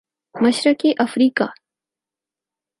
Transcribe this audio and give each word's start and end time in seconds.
مشرقی 0.35 0.91
افریقہ 0.99 1.47